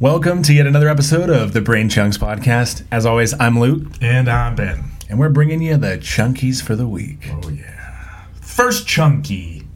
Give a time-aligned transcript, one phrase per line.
[0.00, 2.84] Welcome to yet another episode of the Brain Chunks podcast.
[2.92, 4.84] As always, I'm Luke, And I'm Ben.
[5.08, 7.28] and we're bringing you the chunkies for the week.
[7.32, 8.24] Oh, yeah.
[8.40, 9.66] First chunky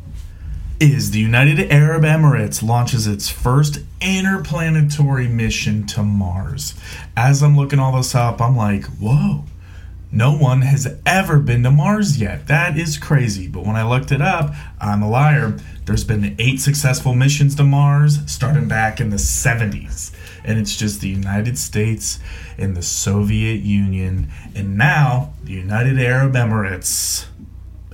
[0.78, 6.74] is the United Arab Emirates launches its first interplanetary mission to Mars.
[7.16, 9.44] As I'm looking all this up, I'm like, whoa.
[10.14, 12.46] No one has ever been to Mars yet.
[12.46, 13.48] That is crazy.
[13.48, 15.56] But when I looked it up, I'm a liar.
[15.84, 20.12] There's been eight successful missions to Mars starting back in the 70s.
[20.44, 22.18] And it's just the United States
[22.58, 24.30] and the Soviet Union.
[24.54, 27.26] And now the United Arab Emirates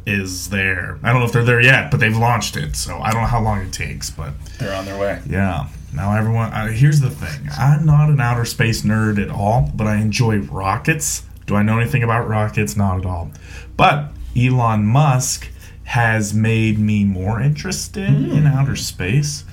[0.06, 0.98] is there.
[1.02, 2.76] I don't know if they're there yet, but they've launched it.
[2.76, 4.10] So I don't know how long it takes.
[4.10, 5.20] But They're on their way.
[5.28, 5.68] yeah.
[5.94, 6.52] Now everyone.
[6.52, 7.48] Uh, here's the thing.
[7.58, 11.22] I'm not an outer space nerd at all, but I enjoy rockets.
[11.46, 12.76] Do I know anything about rockets?
[12.76, 13.30] Not at all.
[13.76, 15.48] But Elon Musk
[15.88, 18.46] has made me more interested in hmm.
[18.46, 19.44] outer space.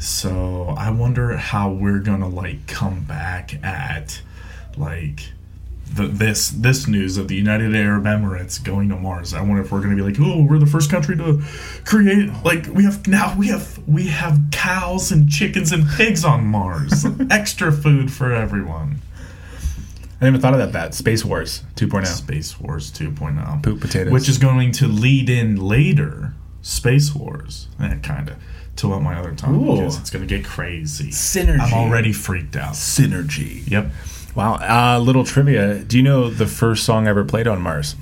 [0.00, 4.20] So I wonder how we're gonna like come back at
[4.76, 5.30] like
[5.86, 9.34] the, this this news of the United Arab Emirates going to Mars.
[9.34, 11.40] I wonder if we're to be like, oh, we're the first country to
[11.84, 16.44] create like we have now we have we have cows and chickens and pigs on
[16.44, 19.00] Mars, extra food for everyone.
[20.24, 20.72] I never thought of that.
[20.72, 21.74] That Space Wars oh.
[21.76, 22.06] 2.0.
[22.06, 24.10] Space Wars 2.0, Poop potatoes.
[24.10, 28.36] which is going to lead in later Space Wars, eh, kind of
[28.76, 29.76] to what my other time Ooh.
[29.76, 31.10] because it's going to get crazy.
[31.10, 31.60] Synergy.
[31.60, 32.72] I'm already freaked out.
[32.72, 33.68] synergy.
[33.70, 33.90] Yep.
[34.34, 34.54] Wow.
[34.54, 35.80] Uh, little trivia.
[35.80, 37.94] Do you know the first song ever played on Mars?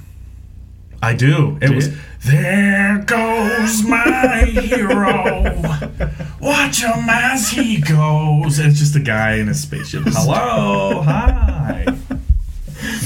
[1.03, 1.59] I do.
[1.61, 1.97] It Do was you?
[2.25, 5.43] There goes my hero.
[6.41, 8.61] Watch him as he goes.
[8.61, 10.05] And it's just a guy in a spaceship.
[10.07, 11.87] Hello, hi.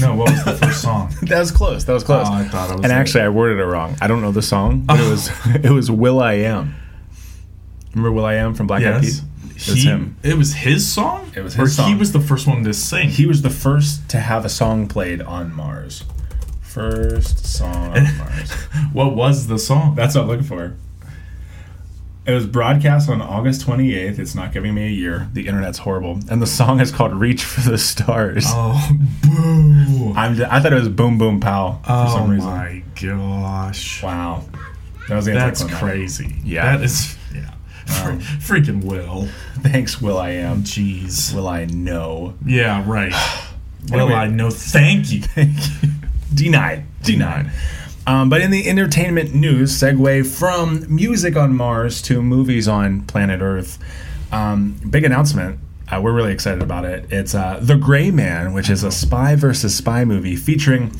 [0.01, 1.13] No, what was the first song?
[1.23, 1.83] That was close.
[1.85, 2.27] That was close.
[2.29, 3.95] Oh, I thought I was and actually, I worded it wrong.
[4.01, 6.75] I don't know the song, but it was it was Will I Am.
[7.93, 9.21] Remember Will I Am from Black Eyed Peas?
[9.49, 10.15] It was He, him.
[10.21, 11.31] it was his song?
[11.35, 11.89] It was Or his song.
[11.89, 13.09] he was the first one to sing.
[13.09, 16.03] He was the first to have a song played on Mars.
[16.61, 18.51] First song on Mars.
[18.93, 19.95] what was the song?
[19.95, 20.75] That's what I'm looking for.
[22.27, 24.19] It was broadcast on August 28th.
[24.19, 25.29] It's not giving me a year.
[25.31, 26.19] The internet's horrible.
[26.29, 28.43] And the song is called Reach for the Stars.
[28.47, 28.91] oh,
[29.23, 30.13] boo.
[30.13, 32.49] I'm, I thought it was Boom Boom Pow for Oh, some reason.
[32.49, 34.03] my gosh.
[34.03, 34.43] Wow.
[35.07, 36.35] That was the That's crazy.
[36.43, 36.75] Yeah.
[36.77, 37.53] That is, yeah.
[38.03, 39.29] Um, Fre- freaking Will.
[39.61, 40.63] Thanks, Will I Am.
[40.63, 41.33] Jeez.
[41.33, 42.33] Will I know?
[42.45, 43.13] Yeah, right.
[43.89, 44.13] well, Anyway.
[44.13, 44.49] I know.
[44.49, 45.21] Thank you.
[45.23, 45.89] Thank you.
[46.33, 46.83] Denied.
[47.03, 47.43] Denied.
[47.45, 47.51] Denied.
[48.07, 53.41] Um, but in the entertainment news, segue from music on Mars to movies on planet
[53.41, 53.77] Earth.
[54.31, 55.59] Um, big announcement.
[55.91, 57.05] Uh, we're really excited about it.
[57.11, 60.93] It's uh, The Gray Man, which is a spy versus spy movie featuring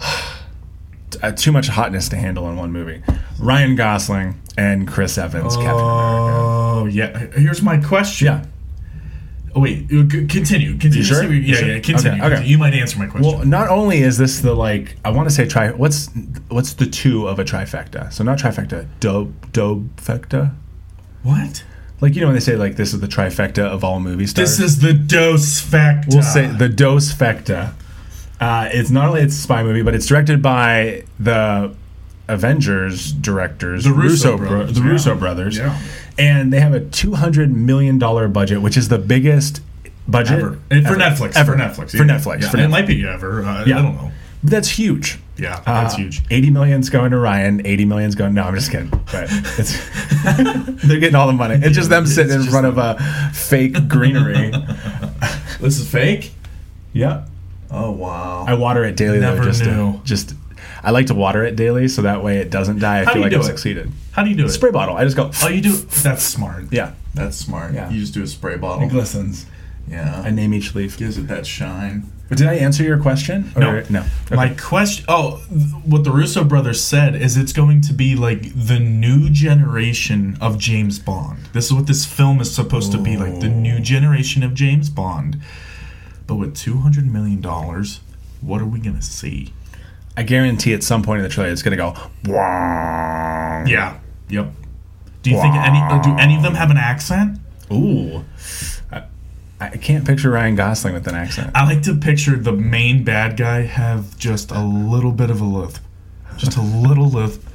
[1.22, 3.02] uh, too much hotness to handle in one movie.
[3.40, 6.36] Ryan Gosling and Chris Evans, Captain America.
[6.40, 7.26] Oh, yeah.
[7.32, 8.26] Here's my question.
[8.26, 8.44] Yeah.
[9.54, 9.88] Oh, wait.
[9.88, 10.72] Continue.
[10.78, 10.98] Continue.
[10.98, 11.22] You sure?
[11.24, 11.68] Yeah, You sure?
[11.68, 11.78] yeah.
[11.80, 12.22] Continue.
[12.24, 12.44] Okay, okay.
[12.46, 13.32] You might answer my question.
[13.38, 16.10] Well, not only is this the like I want to say tri what's
[16.48, 18.12] what's the two of a trifecta?
[18.12, 20.54] So not trifecta, do dobefecta.
[21.22, 21.64] what?
[22.00, 24.58] Like you know when they say like this is the trifecta of all movie stars.
[24.58, 26.08] This is the dose factor.
[26.12, 27.72] we'll say the dos fecta.
[28.40, 31.74] Uh, it's not only it's a spy movie, but it's directed by the
[32.28, 34.90] Avengers directors, The Russo bro- brothers, the yeah.
[34.90, 35.78] Russo brothers, Yeah.
[36.18, 39.60] and they have a two hundred million dollar budget, which is the biggest
[40.06, 40.58] budget Ever.
[40.70, 40.94] And for.
[40.94, 41.36] Netflix.
[41.36, 41.52] Ever.
[41.52, 41.90] For Netflix.
[41.90, 42.42] For Netflix.
[42.42, 42.48] Yeah.
[42.50, 43.42] For and It might be ever.
[43.44, 43.78] Uh, Yeah.
[43.78, 44.10] I don't know.
[44.42, 45.18] But that's huge.
[45.36, 46.22] Yeah, that's Uh, huge.
[46.30, 47.60] 80 million's going to Ryan.
[47.64, 48.34] 80 million's going.
[48.34, 48.88] No, I'm just kidding.
[49.10, 49.28] But
[49.58, 49.76] it's
[50.86, 51.56] they're getting all the money.
[51.56, 52.98] It's just them It's sitting in just front of a
[53.32, 54.52] fake greenery.
[55.60, 56.32] This is fake?
[56.92, 57.24] yeah,
[57.70, 58.44] Oh, wow.
[58.46, 59.18] I water it daily.
[59.18, 59.94] though, Never just knew.
[59.94, 60.34] To, just
[60.82, 63.00] I like to water it daily, so that way it doesn't die.
[63.00, 63.46] I How feel do you like do I've it?
[63.46, 63.92] succeeded.
[64.12, 64.50] How do you do it?
[64.50, 64.96] Spray bottle.
[64.96, 65.30] I just go.
[65.42, 65.72] Oh, you do
[66.02, 66.66] That's smart.
[66.72, 67.74] Yeah, That's smart.
[67.74, 67.90] Yeah.
[67.90, 68.86] You just do a spray bottle.
[68.86, 69.46] it glistens.
[69.88, 70.20] Yeah.
[70.24, 70.98] I name each leaf.
[70.98, 72.04] gives it that shine.
[72.28, 73.50] But did I answer your question?
[73.56, 73.70] No.
[73.70, 74.00] Or- no.
[74.26, 74.36] Okay.
[74.36, 75.06] My question.
[75.08, 79.30] Oh, th- what the Russo brothers said is it's going to be like the new
[79.30, 81.38] generation of James Bond.
[81.54, 84.90] This is what this film is supposed to be like the new generation of James
[84.90, 85.40] Bond.
[86.26, 88.00] But with two hundred million dollars,
[88.42, 89.54] what are we gonna see?
[90.18, 91.94] I guarantee at some point in the trailer it's gonna go.
[92.24, 93.62] Wah.
[93.64, 94.00] Yeah.
[94.28, 94.52] Yep.
[95.22, 96.02] Do you think any?
[96.02, 97.38] Do any of them have an accent?
[97.72, 98.24] Ooh.
[98.90, 99.04] I,
[99.60, 101.52] I can't picture Ryan Gosling with an accent.
[101.54, 105.44] I like to picture the main bad guy have just a little bit of a
[105.44, 105.84] lisp,
[106.36, 107.46] just a little lisp,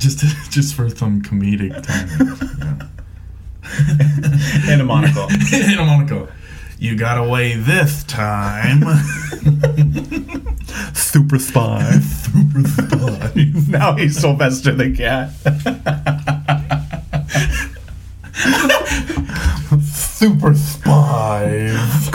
[0.00, 0.18] just
[0.50, 2.90] just for some comedic timing.
[4.68, 5.28] and a monocle.
[5.52, 6.26] and a Monaco.
[6.80, 8.82] You got away this time.
[11.12, 11.90] Super spy.
[12.00, 13.52] Super spy.
[13.68, 15.28] now he's Sylvester the cat.
[19.82, 22.08] super spies.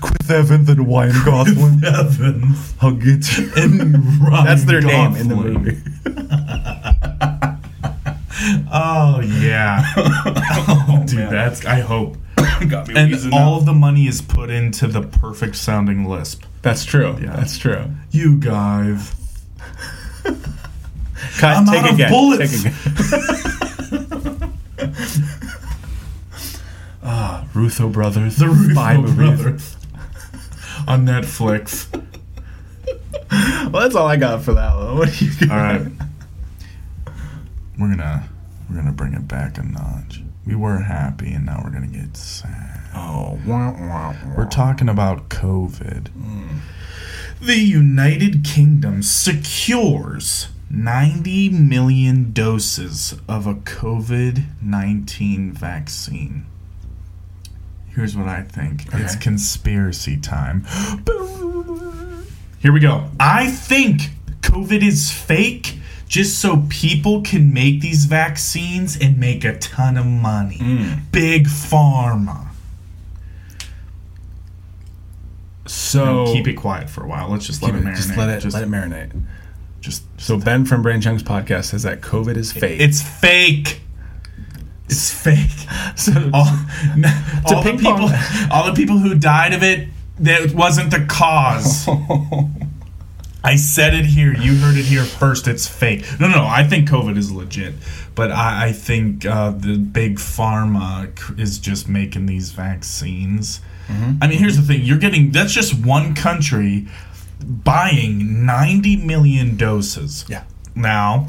[0.00, 1.82] Chris Evans and Ryan Gosling.
[1.84, 3.50] Evans I'll get you.
[3.56, 5.82] and Ryan That's their name in the movie.
[8.72, 11.32] Oh yeah, oh, dude, man.
[11.32, 11.66] that's.
[11.66, 12.16] I hope.
[12.68, 16.44] Got me And all of the money is put into the perfect sounding lisp.
[16.68, 17.16] That's true.
[17.18, 17.34] Yeah.
[17.34, 17.86] That's true.
[18.10, 19.14] You guys.
[21.38, 22.62] Cut, I'm take out of bullets.
[22.62, 24.52] Take again.
[27.02, 28.36] ah, Russo brothers.
[28.36, 29.76] The Russo brothers
[30.86, 31.86] on Netflix.
[33.70, 34.98] Well, that's all I got for that one.
[34.98, 35.50] What do you got?
[35.50, 35.86] All right,
[37.78, 38.28] we're gonna
[38.68, 40.20] we're gonna bring it back a notch.
[40.48, 42.80] We were happy, and now we're gonna get sad.
[42.94, 44.34] Oh, wah, wah, wah.
[44.34, 46.08] We're talking about COVID.
[46.08, 46.60] Hmm.
[47.38, 56.46] The United Kingdom secures 90 million doses of a COVID 19 vaccine.
[57.88, 60.64] Here's what I think it's conspiracy time.
[62.58, 63.10] Here we go.
[63.20, 65.78] I think COVID is fake
[66.08, 70.56] just so people can make these vaccines and make a ton of money.
[70.58, 71.00] Mm.
[71.12, 72.46] Big pharma.
[75.66, 77.28] So keep it quiet for a while.
[77.30, 77.96] Let's just let it it- marinate.
[77.96, 79.22] Just let it Just, let it marinate.
[79.80, 82.80] just So Ben from Brain Chunks podcast says that COVID is fake.
[82.80, 83.80] it's fake.
[84.86, 85.50] It's fake.
[85.96, 86.46] so, All,
[87.46, 88.10] all the people,
[88.50, 89.88] all the people who died of it,
[90.20, 91.86] that wasn't the cause.
[93.48, 94.34] I said it here.
[94.34, 95.48] You heard it here first.
[95.48, 96.04] It's fake.
[96.20, 96.44] No, no.
[96.44, 97.72] I think COVID is legit,
[98.14, 101.10] but I, I think uh, the big pharma
[101.40, 103.62] is just making these vaccines.
[103.88, 106.88] I mean, here's the thing: you're getting that's just one country
[107.42, 110.26] buying 90 million doses.
[110.28, 110.44] yeah.
[110.74, 111.28] Now,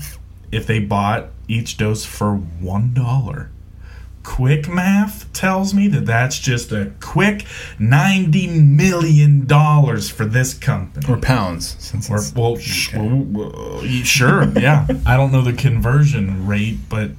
[0.52, 3.50] if they bought each dose for one dollar,
[4.30, 7.46] quick math tells me that that's just a quick
[7.80, 11.12] ninety million dollars for this company.
[11.12, 14.86] Or pounds, since Or well, sh- well, sure, yeah.
[15.06, 17.10] I don't know the conversion rate, but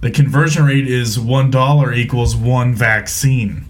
[0.00, 3.64] the conversion rate is one dollar equals one vaccine.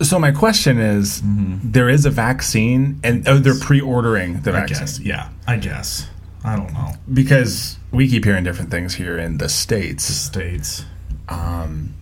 [0.00, 1.70] So my question is, mm-hmm.
[1.70, 5.28] there is a vaccine, and oh, they're pre-ordering the I vaccine guess, yeah.
[5.46, 6.08] I guess.
[6.44, 6.92] I don't know.
[7.12, 10.02] because we keep hearing different things here in the states.
[10.04, 10.86] States.
[11.32, 11.94] Um,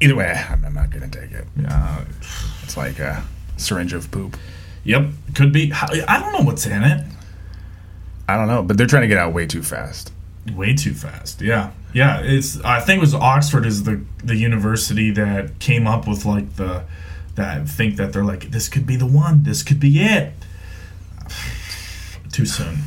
[0.00, 1.46] either way, I'm, I'm not going to take it.
[1.60, 2.04] Yeah.
[2.62, 3.24] It's like a
[3.56, 4.36] syringe of poop.
[4.84, 5.10] Yep.
[5.34, 5.72] Could be.
[5.72, 7.04] I don't know what's in it.
[8.30, 10.12] I don't know, but they're trying to get out way too fast.
[10.54, 11.42] way too fast.
[11.42, 12.20] Yeah, yeah.
[12.22, 16.54] It's I think it was Oxford is the the university that came up with like
[16.54, 16.84] the
[17.34, 19.42] that think that they're like this could be the one.
[19.42, 20.32] This could be it.
[22.32, 22.78] Too soon.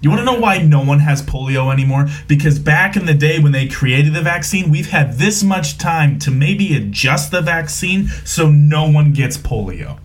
[0.00, 2.08] You want to know why no one has polio anymore?
[2.28, 6.18] Because back in the day when they created the vaccine, we've had this much time
[6.20, 9.98] to maybe adjust the vaccine so no one gets polio.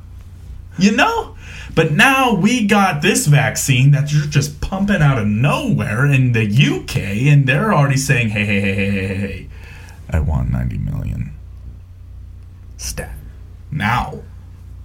[0.77, 1.35] You know?
[1.75, 6.43] But now we got this vaccine that you're just pumping out of nowhere in the
[6.45, 6.97] UK,
[7.31, 9.49] and they're already saying, hey, hey, hey, hey, hey, hey, hey,
[10.09, 11.33] I want 90 million.
[12.77, 13.15] Stat.
[13.71, 14.23] Now,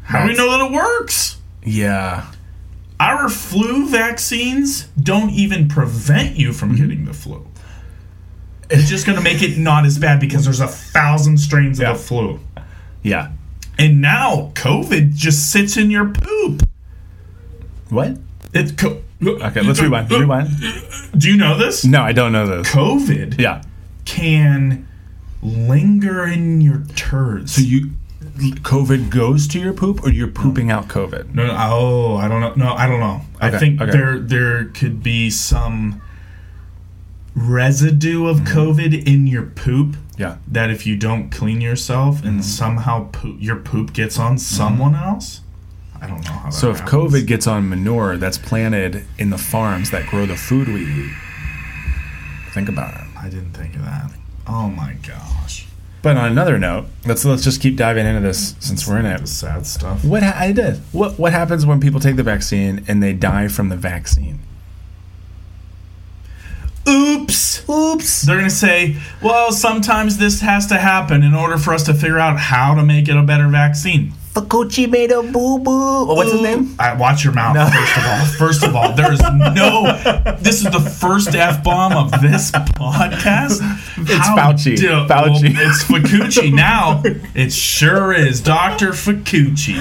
[0.02, 1.38] how do we know that it works?
[1.64, 2.30] Yeah.
[3.04, 6.82] Our flu vaccines don't even prevent you from mm-hmm.
[6.82, 7.46] getting the flu.
[8.70, 11.90] It's just going to make it not as bad because there's a thousand strains Yeah.
[11.90, 12.40] of the flu.
[13.02, 13.32] Yeah.
[13.78, 16.66] And now COVID just sits in your poop.
[17.90, 18.16] What?
[18.54, 20.11] It's co- Okay, let's rewind.
[20.11, 20.49] Rewind.
[21.16, 21.84] Do you know this?
[21.84, 22.70] No, I don't know this.
[22.70, 23.62] COVID Yeah.
[24.06, 24.88] can
[25.42, 27.56] linger in your turds.
[27.56, 27.90] So you,
[28.37, 31.35] COVID goes to your poop, or you're pooping out COVID?
[31.35, 32.53] no, no, oh, I don't know.
[32.57, 33.21] No, I don't know.
[33.41, 33.91] I think okay.
[33.93, 36.00] there there could be some
[37.35, 38.59] residue of Mm-hmm.
[38.59, 40.37] COVID in your poop Yeah.
[40.49, 42.26] that if you don't clean yourself Mm-hmm.
[42.29, 45.41] and somehow poop, your poop gets on someone else.
[46.00, 46.45] I don't know how.
[46.50, 47.12] That So if happens.
[47.12, 51.12] COVID gets on manure that's planted in the farms that grow the food we eat,
[52.53, 53.07] think about it.
[53.19, 54.11] I didn't think of that.
[54.47, 55.67] Oh my gosh,
[56.04, 59.26] But on another note, let's let's just keep diving into this since we're in it.
[59.26, 60.04] sad stuff.
[60.04, 60.76] What ha- I did?
[60.92, 64.40] What what happens when people take the vaccine and they die from the vaccine?
[66.87, 67.66] Oops.
[67.70, 68.23] Oops.
[68.23, 71.94] They're going to say, well, sometimes this has to happen in order for us to
[71.94, 74.12] figure out how to make it a better vaccine.
[74.35, 75.71] Fakuchi made a boo boo.
[76.11, 76.75] Oh, what's his name?
[76.79, 77.67] I, watch your mouth, No.
[77.71, 78.25] first of all.
[78.26, 80.37] First of all, there is no.
[80.41, 83.61] This is the first F bomb of this podcast.
[83.97, 84.76] It's Fauci.
[84.76, 85.09] Fauci.
[85.09, 86.53] well, it's Fakuchi.
[86.53, 87.00] Now,
[87.37, 88.88] it sure is Dr.
[88.91, 89.79] Fakuchi.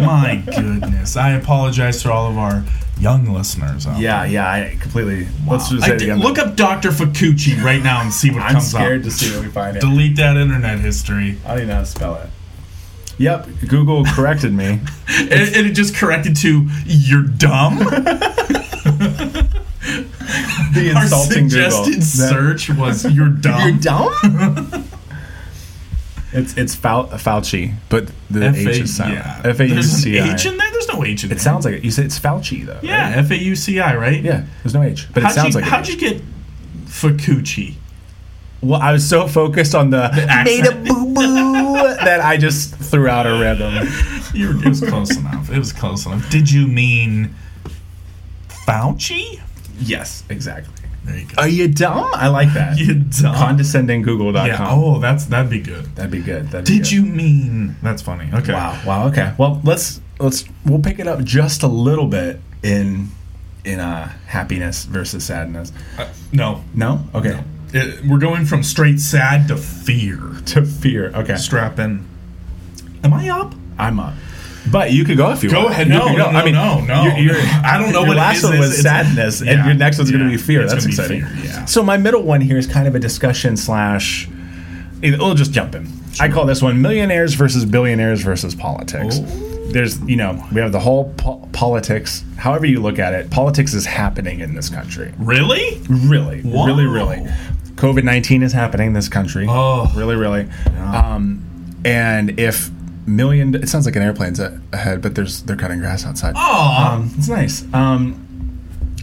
[0.00, 1.16] My goodness.
[1.18, 2.64] I apologize to all of our
[2.98, 3.86] young listeners.
[3.86, 5.28] Out Yeah, yeah, I completely.
[5.46, 6.20] Let's just say I it did- again.
[6.20, 6.88] look up Dr.
[6.92, 8.80] Fukuchi right now and see what I'm comes up.
[8.80, 9.76] I'm scared to see what we find.
[9.76, 9.80] It.
[9.80, 11.36] Delete that internet history.
[11.44, 12.30] I don't even know how to spell it.
[13.18, 14.80] Yep, Google corrected me.
[15.18, 17.78] And, and it just corrected to "You're dumb."
[20.74, 21.70] The insulting Google.
[21.84, 24.84] suggested That- search was "You're dumb." You're dumb.
[26.32, 29.14] it's it's Fau- Fauci, but the F- H is silent.
[29.16, 29.40] yeah.
[29.44, 30.12] F A U There's an.
[30.34, 30.70] H in there.
[30.72, 31.38] There's no H in there.
[31.38, 31.84] It sounds like it.
[31.84, 32.80] You say it's Fauci though.
[32.82, 33.18] yeah, right?
[33.24, 34.22] F A U C I, right?
[34.22, 34.44] yeah.
[34.62, 35.70] There's no H, but it How'd sounds you, like.
[35.70, 35.88] how'd H.
[35.90, 36.22] you get
[36.86, 37.74] Fukuchi?
[38.60, 40.10] Well, I was so focused on the,
[40.44, 41.75] made a boo boo
[42.06, 43.86] that I just threw out a random.
[44.34, 45.50] You were, it was close enough.
[45.50, 46.28] It was close enough.
[46.28, 47.34] Did you mean
[48.48, 49.40] Fauci?
[49.78, 50.74] Yes, exactly.
[51.04, 51.34] There you go.
[51.38, 52.10] Are you dumb?
[52.12, 52.76] I like that.
[52.78, 53.34] You dumb.
[53.34, 54.46] Condescendinggoogle.com.
[54.46, 54.66] yeah.
[54.68, 55.84] Oh, that's that'd be good.
[55.96, 56.48] That'd be good.
[56.50, 56.92] That'd be Did good.
[56.92, 57.76] you mean?
[57.82, 58.28] That's funny.
[58.34, 58.52] Okay.
[58.52, 58.78] Wow.
[58.86, 59.08] Wow.
[59.08, 59.32] Okay.
[59.38, 63.08] Well, let's let's we'll pick it up just a little bit in
[63.64, 65.72] in uh happiness versus sadness.
[65.96, 66.62] Uh, no.
[66.74, 67.04] No.
[67.14, 67.42] Okay.
[67.72, 70.20] It- we're going from straight sad to fear.
[70.46, 71.10] To fear.
[71.14, 71.36] Okay.
[71.36, 72.06] Strap in.
[73.02, 73.54] Am I up?
[73.78, 74.14] I'm up.
[74.70, 75.72] But you could go if you Go want.
[75.72, 75.88] ahead.
[75.88, 76.30] No, could no, go.
[76.32, 77.02] no, no, no.
[77.04, 80.10] you're- you're- I don't know your what last one was sadness, and your next one's
[80.10, 80.66] going to be fear.
[80.66, 81.24] That's exciting.
[81.24, 81.64] fear, yeah.
[81.66, 84.28] So my middle one here is kind of a discussion slash.
[85.02, 85.88] Eh, we'll just jump in.
[86.18, 89.18] I call this one millionaires versus billionaires versus politics.
[89.20, 89.42] Oh.
[89.70, 92.24] There's, you know, we have the whole po- politics.
[92.36, 95.12] However you look at it, politics is happening in this country.
[95.18, 95.80] Really?
[95.90, 96.66] Really, Wow.
[96.66, 97.26] really, really.
[97.76, 99.46] COVID nineteen is happening in this country.
[99.48, 99.90] Oh.
[99.94, 100.48] really, really.
[100.78, 101.42] Um,
[101.84, 102.70] and if
[103.06, 106.34] million, it sounds like an airplane's a- ahead, but there's they're cutting grass outside.
[106.36, 106.88] Oh.
[106.92, 107.64] Um, it's nice.
[107.74, 108.22] Um,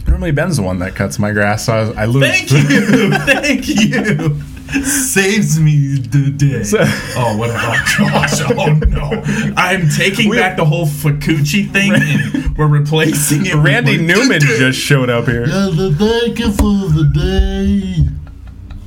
[0.06, 2.24] normally Ben's the one that cuts my grass, so I, I lose.
[2.26, 3.10] Thank you.
[3.20, 4.40] Thank you.
[4.82, 6.62] Saves me the day.
[6.64, 7.50] So- oh, what?
[7.52, 8.40] Oh gosh!
[8.50, 9.22] Oh no!
[9.56, 13.54] I'm taking We- back the whole Fukuchi thing, and we're replacing it.
[13.56, 15.46] Randy Newman just showed up here.
[15.46, 18.08] The thank you for the day.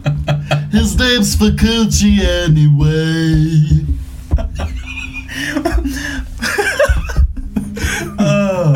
[0.71, 3.85] His name's Facucci anyway.
[8.19, 8.73] Oh.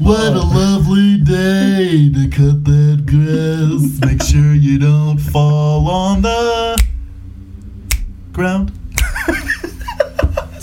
[0.00, 4.00] What a lovely day to cut that grass.
[4.06, 6.82] Make sure you don't fall on the
[8.32, 8.72] ground.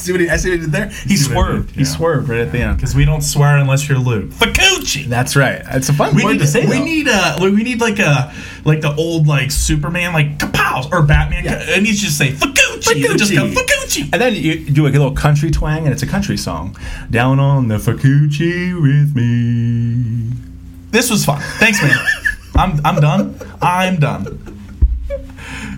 [0.02, 0.90] See what he, I see what he did there?
[0.90, 1.72] He swerved.
[1.72, 1.86] He yeah.
[1.86, 2.78] swerved right at the end.
[2.78, 4.32] Because we don't swear unless you're Luke.
[4.32, 5.06] Fukuchi.
[5.06, 5.62] That's right.
[5.70, 6.66] It's a fun We word need to say.
[6.66, 6.84] We though.
[6.84, 7.52] need uh, a.
[7.52, 8.34] We need like a
[8.66, 11.46] like the old like Superman like kapow or Batman.
[11.46, 11.64] Yeah.
[11.70, 13.10] And he's just say Fukuchi.
[13.10, 13.48] And just go.
[13.48, 14.10] Fukuchi.
[14.12, 16.76] And then you do a little country twang, and it's a country song.
[17.12, 20.36] Down on the Facucci with me.
[20.90, 21.42] This was fun.
[21.60, 21.96] Thanks, man.
[22.56, 23.40] I'm I'm done.
[23.62, 24.24] I'm done.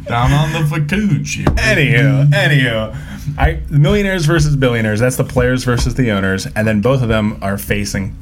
[0.06, 1.46] Down on the Fukuchi.
[1.46, 5.00] Anywho, anywho, I millionaires versus billionaires.
[5.00, 8.16] That's the players versus the owners, and then both of them are facing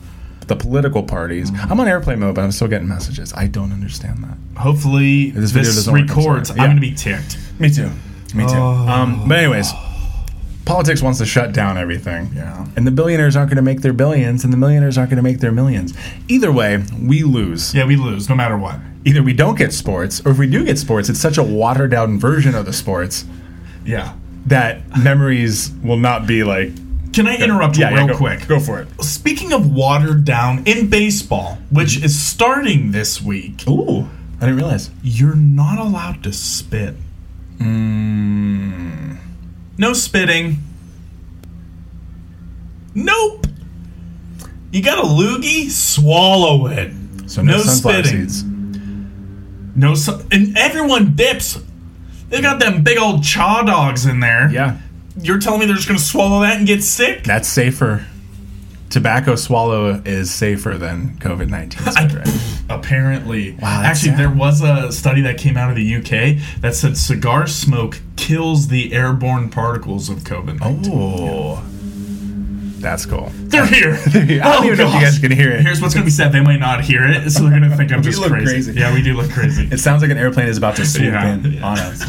[0.47, 1.51] the political parties.
[1.69, 3.33] I'm on airplane mode, but I'm still getting messages.
[3.33, 4.59] I don't understand that.
[4.59, 6.51] Hopefully This this, video doesn't work, I'm records.
[6.51, 6.67] I'm Yeah.
[6.67, 7.37] gonna be ticked.
[7.59, 7.89] Me too.
[8.33, 8.51] Me too.
[8.55, 8.87] Oh.
[8.87, 9.71] Um, but anyways,
[10.65, 12.31] politics wants to shut down everything.
[12.35, 12.65] Yeah.
[12.75, 15.23] And the billionaires aren't going to make their billions, and the millionaires aren't going to
[15.23, 15.93] make their millions.
[16.29, 17.73] Either way, we lose.
[17.75, 18.79] Yeah, we lose no matter what.
[19.03, 21.91] Either we don't get sports, or if we do get sports, it's such a watered
[21.91, 23.25] down version of the sports
[23.83, 24.13] Yeah.
[24.47, 26.71] That memories will not be like.
[27.13, 28.47] Can I interrupt you Yeah, yeah, real go- quick?
[28.47, 28.87] Go for it.
[29.03, 32.05] Speaking of watered down in baseball, which Mm-hmm.
[32.05, 34.07] is starting this week, Ooh,
[34.39, 34.89] I didn't realize.
[35.03, 36.95] you're not allowed to spit.
[37.59, 39.17] Mm.
[39.77, 40.57] No spitting.
[42.95, 43.47] Nope.
[44.71, 45.69] You got a loogie?
[45.69, 46.91] Swallow it.
[47.27, 48.29] So no, No spitting.
[48.29, 48.43] seeds.
[49.75, 51.57] No, su- and everyone dips.
[52.31, 54.49] They got them big old chaw dogs in there.
[54.51, 54.77] Yeah,
[55.19, 57.23] You're telling me they're just gonna swallow that and get sick?
[57.23, 58.05] that's safer.
[58.89, 61.87] Tobacco swallow is safer than COVID nineteen.
[62.69, 63.51] Apparently.
[63.53, 64.19] Wow, that's Actually, sad.
[64.19, 68.67] there was a study that came out of the UK that said cigar smoke kills
[68.69, 70.91] the airborne particles of COVID 19.
[70.93, 71.63] Oh,
[72.81, 73.29] that's cool.
[73.33, 73.93] They're here.
[73.93, 75.61] I don't even know if you guys can hear it.
[75.61, 76.31] Here's what's going to be said.
[76.31, 78.45] They might not hear it, so they're going to think I'm just crazy.
[78.45, 78.73] crazy.
[78.73, 79.67] Yeah, we do look crazy.
[79.71, 81.33] It sounds like an airplane is about to swoop Yeah.
[81.33, 81.65] in Yeah.
[81.65, 82.03] on us.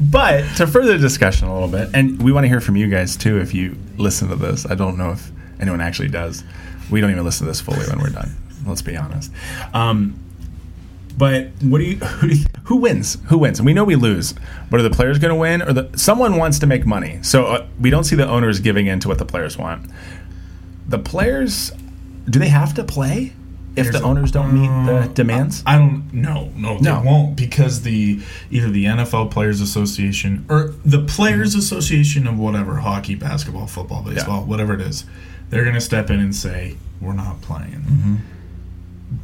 [0.00, 2.88] but to further the discussion a little bit, and we want to hear from you
[2.88, 4.66] guys too if you listen to this.
[4.66, 6.44] I don't know if anyone actually does.
[6.90, 8.30] We don't even listen to this fully when we're done.
[8.66, 9.32] Let's be honest.
[9.72, 10.18] Um,
[11.16, 13.18] but what do you who, do you, who wins?
[13.28, 13.58] Who wins?
[13.58, 14.34] And we know we lose.
[14.70, 17.18] But are the players going to win, or the someone wants to make money?
[17.22, 19.90] So uh, we don't see the owners giving in to what the players want.
[20.88, 21.72] The players,
[22.28, 23.32] do they have to play
[23.76, 25.62] if Here's the a- owners don't meet the demands?
[25.66, 27.02] I don't no no they No.
[27.04, 33.14] won't because the either the NFL Players Association or the Players Association of whatever hockey,
[33.14, 35.04] basketball, football, baseball, whatever it is,
[35.50, 37.82] they're going to step in and say we're not playing.
[37.86, 38.14] Mm-hmm.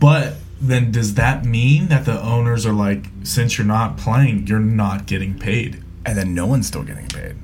[0.00, 4.58] But then does that mean that the owners are like, since you're not playing, you're
[4.60, 5.82] not getting paid?
[6.04, 7.34] and then no one's still getting paid.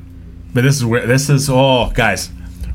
[0.54, 1.50] But this is where this is.
[1.50, 2.28] Oh, guys,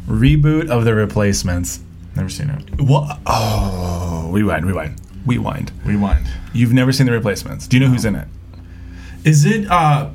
[0.05, 1.79] reboot of the replacements.
[2.13, 2.81] Never seen it.
[2.81, 3.19] What?
[3.25, 5.71] Oh, rewind, rewind, rewind.
[5.85, 6.27] Rewind.
[6.51, 7.67] You've never seen the replacements.
[7.67, 8.27] Do you know who's in it?
[9.23, 10.09] Is it uh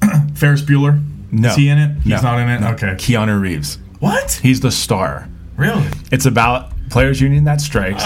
[0.34, 1.02] Ferris Bueller?
[1.30, 1.50] No.
[1.50, 1.96] Is he in it?
[1.98, 2.22] He's No.
[2.22, 2.60] not in it?
[2.62, 2.68] No.
[2.70, 2.94] Okay.
[2.94, 3.78] Keanu Reeves.
[3.98, 4.40] What?
[4.42, 5.28] He's the star.
[5.56, 5.86] Really?
[6.10, 8.02] It's about players union that strikes.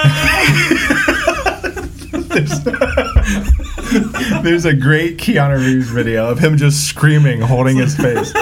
[4.42, 8.32] There's a great Keanu Reeves video of him just screaming, holding his face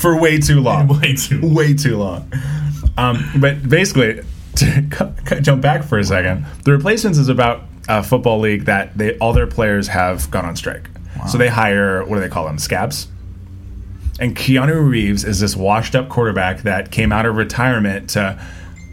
[0.00, 0.88] for way too long.
[1.00, 1.40] Way too.
[1.42, 2.30] way too long.
[2.96, 4.22] Um, but basically,
[4.56, 9.16] to jump back for a second, the replacements is about a football league that they
[9.18, 10.88] all their players have gone on strike.
[11.28, 12.58] So they hire what do they call them?
[12.58, 13.08] Scabs.
[14.20, 18.40] And Keanu Reeves is this washed up quarterback that came out of retirement to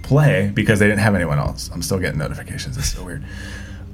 [0.07, 1.69] play because they didn't have anyone else.
[1.73, 2.77] I'm still getting notifications.
[2.77, 3.23] It's so weird.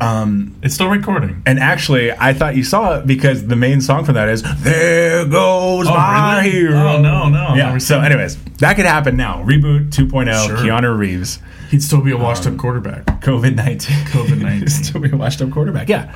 [0.01, 1.41] Um, It's still recording.
[1.45, 5.25] And actually, I thought you saw it because the main song from that is "There
[5.25, 6.51] Goes My really?
[6.51, 7.77] Hero." Oh, no, no, Yeah.
[7.77, 9.43] So, anyways, that could happen now.
[9.45, 10.47] Reboot 2.0.
[10.47, 10.57] Sure.
[10.57, 11.39] Keanu Reeves.
[11.69, 13.05] He'd still be a washed Um, up quarterback.
[13.21, 13.95] COVID nineteen.
[14.07, 14.69] COVID-19.
[14.85, 15.87] Still be a washed up quarterback.
[15.89, 16.11] Yeah.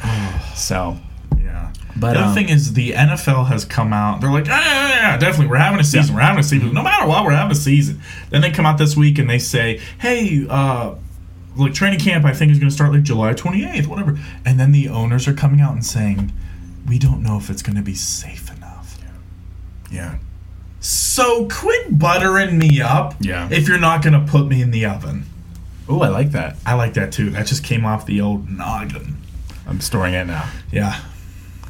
[0.54, 1.07] so Yeah.
[2.00, 4.22] But, the other um, thing is, the NFL has come out.
[4.22, 6.16] They're like, ah, yeah, yeah, yeah, definitely, we're having a season.
[6.16, 6.74] We're having a season.
[6.74, 8.02] No matter what, we're having a season.
[8.30, 10.96] Then they come out this week and they say, hey, uh,
[11.56, 14.18] like training camp, I think is going to start like July 28th, whatever.
[14.46, 16.32] And then the owners are coming out and saying,
[16.88, 18.98] we don't know if it's going to be safe enough.
[19.92, 20.18] yeah.
[20.80, 23.16] So quit buttering me up.
[23.20, 23.50] Yeah.
[23.52, 25.26] If you're not going to put me in the oven.
[25.90, 26.58] Oh, I like that.
[26.66, 27.32] I like that too.
[27.32, 29.18] That just came off the old noggin.
[29.66, 30.50] I'm storing it now.
[30.72, 31.02] Yeah.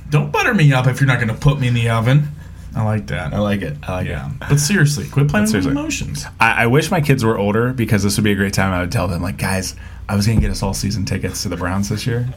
[0.09, 2.29] Don't butter me up if you're not going to put me in the oven.
[2.75, 3.33] I like that.
[3.33, 3.75] I like it.
[3.83, 4.39] I like Yeah, it.
[4.39, 6.25] but seriously, quit playing with emotions.
[6.39, 8.71] I, I wish my kids were older because this would be a great time.
[8.71, 9.75] I would tell them, like, guys,
[10.07, 12.27] I was going to get us all season tickets to the Browns this year,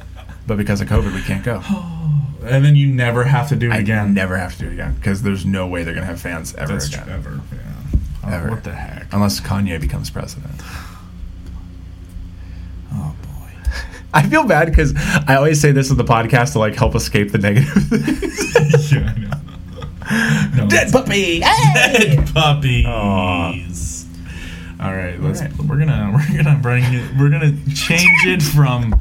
[0.46, 1.62] but because of COVID, we can't go.
[2.42, 4.14] And then you never have to do it I again.
[4.14, 6.54] never have to do it again because there's no way they're going to have fans
[6.54, 7.04] ever That's again.
[7.04, 7.12] true.
[7.12, 7.40] Ever.
[7.52, 7.58] Yeah.
[8.24, 8.48] Oh, Ever.
[8.52, 9.12] What the heck?
[9.12, 10.54] Unless Kanye becomes president.
[12.94, 13.52] Oh boy.
[14.12, 14.92] I feel bad because
[15.26, 18.92] I always say this in the podcast to like help escape the negative things.
[18.92, 19.30] yeah, I know.
[20.56, 21.38] No, it's- puppy!
[21.40, 22.84] dead puppies.
[22.86, 23.52] Aw.
[24.80, 25.40] All right, let's.
[25.40, 25.58] All right.
[25.58, 27.04] We're gonna we're gonna bring it.
[27.18, 28.94] We're gonna change it from.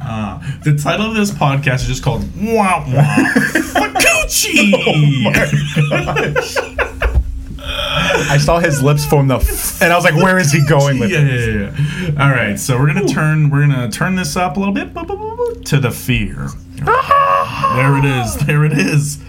[0.00, 3.24] Uh, the title of this podcast is just called Wah Wah
[3.74, 4.70] Fakuchi.
[8.14, 10.98] I saw his lips form the f- and I was like, where is he going
[10.98, 11.54] with yeah, it?
[11.54, 12.24] yeah, yeah, yeah.
[12.24, 14.94] All right, so we're gonna turn we're gonna turn this up a little bit
[15.66, 16.48] to the fear.
[16.76, 18.36] there it is.
[18.46, 19.22] There it is.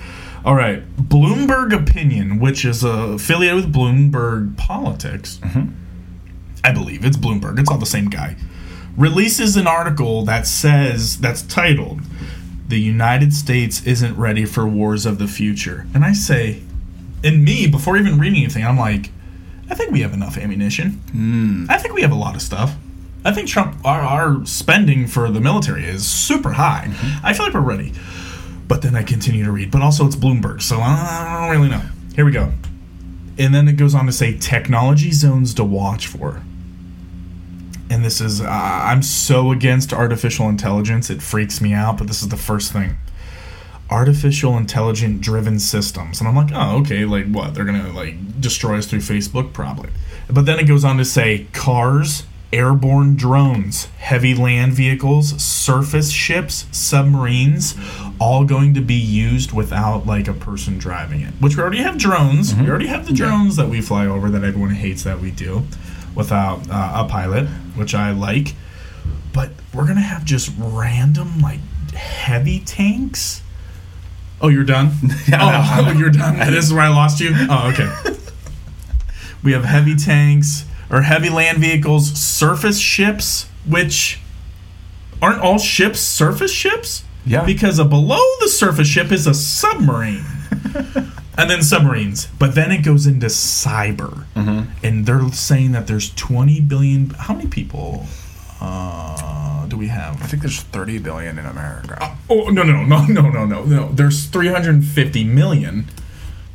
[0.44, 5.40] All right, Bloomberg Opinion, which is uh, affiliated with Bloomberg Politics.
[6.64, 7.60] I believe it's Bloomberg.
[7.60, 8.36] It's all the same guy.
[8.98, 12.02] Releases an article that says that's titled
[12.68, 16.62] "The United States isn't ready for wars of the future," and I say,
[17.26, 19.10] and me before even reading anything, I'm like,
[19.70, 21.02] I think we have enough ammunition.
[21.70, 22.76] I think we have a lot of stuff.
[23.26, 26.94] I think Trump, our, our spending for the military is super high.
[27.24, 27.94] I feel like we're ready.
[28.68, 29.72] But then I continue to read.
[29.72, 31.82] But also, it's Bloomberg, so I don't really know.
[32.16, 32.52] Here we go.
[33.38, 36.44] And then it goes on to say technology zones to watch for.
[37.90, 42.22] And this is, uh, I'm so against artificial intelligence, it freaks me out, but this
[42.22, 42.98] is the first thing
[43.90, 46.20] artificial intelligent driven systems.
[46.20, 47.54] And i'm like oh okay like what?
[47.54, 49.90] They're gonna like destroy us through facebook probably.
[50.30, 56.66] But then it goes on to say cars airborne drones heavy land vehicles surface ships
[56.72, 57.76] submarines
[58.20, 61.34] all going to be used without like a person driving it.
[61.40, 62.56] Which we already have drones.
[62.56, 65.64] We already have the drones that we fly over that everyone hates that we do
[66.16, 68.56] without uh, a pilot which i like.
[69.34, 71.60] But we're gonna have just random like
[71.94, 73.42] heavy tanks
[74.46, 74.92] Oh, you're done?
[75.34, 76.38] oh, you're done.
[76.52, 77.32] This is where I lost you?
[77.50, 77.92] Oh, okay.
[79.44, 84.20] we have heavy tanks or heavy land vehicles, surface ships, which
[85.20, 87.06] aren't all ships surface ships?
[87.26, 87.44] Yeah.
[87.44, 90.26] Because a below the surface ship is a submarine.
[91.40, 92.28] and then submarines.
[92.38, 94.26] But then it goes into cyber.
[94.84, 97.10] And they're saying that there's 20 billion.
[97.10, 98.06] How many people
[98.62, 99.35] uh,
[99.70, 100.22] do we have?
[100.22, 102.18] I think there's 30 billion in America.
[102.30, 103.90] Oh no no no no no no no!
[103.92, 105.86] There's 350 million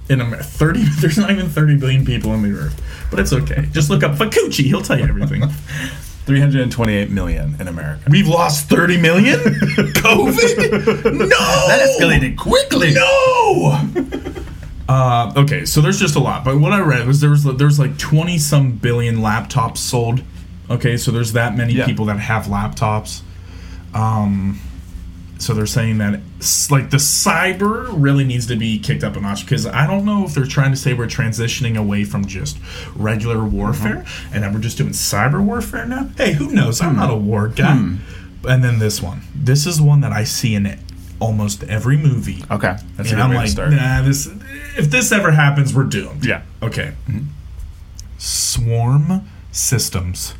[0.09, 0.45] in America.
[0.45, 0.83] 30.
[1.01, 3.69] There's not even 30 billion people on the earth, but it's okay.
[3.71, 4.65] Just look up Fakuchi.
[4.65, 5.43] He'll tell you everything.
[6.27, 8.05] 328 million in America.
[8.09, 9.39] We've lost 30 million.
[9.41, 11.05] COVID.
[11.15, 11.29] No.
[11.29, 12.93] That escalated quickly.
[12.93, 13.81] No.
[14.89, 17.79] Uh, okay, so there's just a lot, but what I read was there was there's
[17.79, 20.23] like 20 some billion laptops sold.
[20.71, 21.87] Okay, so there's that many Yeah.
[21.87, 23.23] people that have laptops.
[23.93, 24.61] Um,
[25.39, 26.21] so they're saying that
[26.71, 30.25] like the cyber really needs to be kicked up a notch because I don't know
[30.27, 32.59] if they're trying to say we're transitioning away from just
[32.95, 33.57] regular mm-hmm.
[33.57, 36.11] warfare and then we're just doing cyber warfare now.
[36.17, 36.81] Hey, who knows?
[36.83, 37.01] I'm hmm.
[37.01, 37.75] not a war guy.
[37.75, 37.97] Hmm.
[38.47, 39.23] And then this one.
[39.35, 40.79] This is one that I see in it
[41.21, 42.45] almost every movie.
[42.51, 43.71] Okay, that's and a good like, start.
[43.71, 44.27] nah, this.
[44.77, 46.25] If this ever happens, we're doomed.
[46.25, 46.43] Yeah.
[46.63, 46.95] Okay.
[47.07, 47.27] Mm-hmm.
[48.19, 50.35] Swarm systems.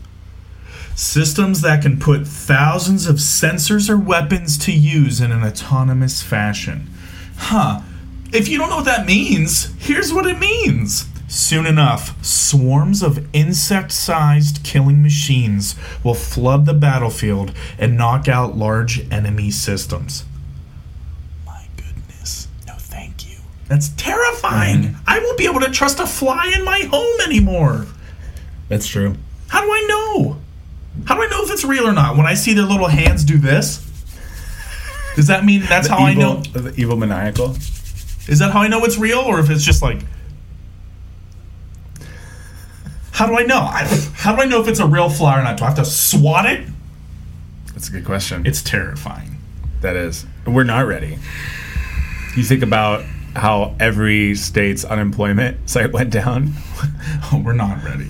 [1.01, 6.91] Systems that can put thousands of sensors or weapons to use in an autonomous fashion.
[7.39, 7.81] Huh.
[8.35, 11.09] If you don't know what that means, here's what it means.
[11.27, 18.59] Soon enough, swarms of insect sized killing machines will flood the battlefield and knock out
[18.59, 20.27] large enemy systems.
[21.47, 22.47] My goodness.
[22.67, 23.39] No, thank you.
[23.69, 24.83] That's terrifying.
[24.83, 25.05] Mm-hmm.
[25.07, 27.87] I won't be able to trust a fly in my home anymore.
[28.69, 29.17] That's true.
[29.49, 30.37] How do I know?
[31.07, 32.17] How do I know if it's real or not?
[32.17, 33.87] When I see their little hands do this?
[35.17, 36.41] Does that mean that's how I know?
[36.41, 37.51] The evil maniacal.
[38.29, 40.03] Is that how I know it's real, or if it's just like?
[43.13, 43.59] How do I know?
[43.59, 43.85] I,
[44.15, 45.57] how do I know if it's a real fly or not?
[45.59, 46.67] Do I have to swat it?
[47.75, 48.47] That's a good question.
[48.47, 49.37] It's terrifying.
[49.81, 50.27] That is.
[50.47, 51.19] We're not ready.
[52.37, 56.53] You think about how every state's unemployment site went down.
[57.33, 58.09] Oh, we're not ready.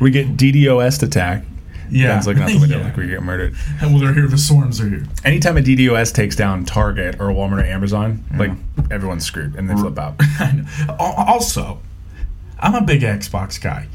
[0.00, 1.44] We get DDoS attack.
[1.92, 2.08] Yeah.
[2.14, 2.84] Ben's looking out the window Yeah.
[2.84, 3.54] like we get murdered.
[3.82, 4.26] well, they're here.
[4.26, 5.04] The swarms are here.
[5.24, 8.50] Anytime a DDoS takes down Target or Walmart or Amazon, like
[8.90, 10.20] everyone's screwed and they flip out.
[10.98, 11.80] Also,
[12.58, 13.88] I'm a big Xbox guy.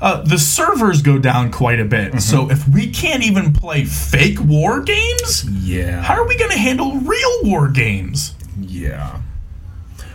[0.00, 2.20] Uh, the servers go down quite a bit.
[2.20, 6.02] So if we can't even play fake war games, Yeah.
[6.02, 8.34] how are we going to handle real war games?
[8.60, 9.20] Yeah.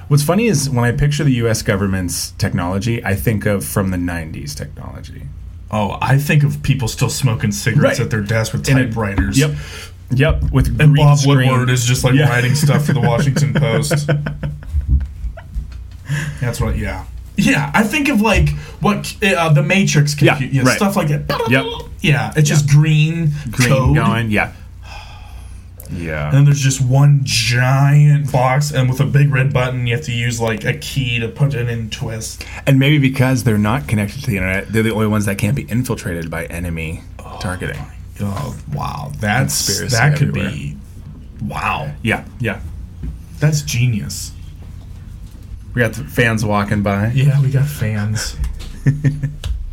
[0.09, 1.61] What's funny is when I picture the U.S.
[1.61, 5.23] government's technology, I think of from the '90s technology.
[5.71, 8.05] Oh, I think of people still smoking cigarettes Right.
[8.05, 9.37] at their desk with typewriters.
[9.37, 9.51] Yep.
[10.11, 10.51] Yep.
[10.51, 11.49] With And green Bob screen.
[11.49, 12.27] Woodward is just like Yeah.
[12.29, 14.09] writing stuff for the Washington Post.
[16.41, 17.05] That's what, yeah.
[17.37, 18.49] Yeah, I think of like
[18.81, 20.75] what uh, the Matrix Yeah, computer, right.
[20.75, 21.49] stuff like that.
[21.49, 21.65] Yep.
[22.01, 23.95] Yeah, it's just green, green code.
[23.95, 24.29] going.
[24.31, 24.51] Yeah.
[25.91, 26.25] Yeah.
[26.27, 30.05] And then there's just one giant box, and with a big red button, you have
[30.05, 32.45] to use like a key to put it in twist.
[32.67, 35.55] And maybe because they're not connected to the internet, they're the only ones that can't
[35.55, 37.01] be infiltrated by enemy
[37.39, 37.83] targeting.
[38.21, 40.51] Oh wow, that's Conspiracy that could everywhere.
[40.51, 40.77] be
[41.43, 41.93] wow.
[42.03, 42.25] Yeah.
[42.39, 42.61] Yeah.
[43.39, 44.31] That's genius.
[45.73, 47.11] We got the fans walking by.
[47.11, 48.35] Yeah, we got fans.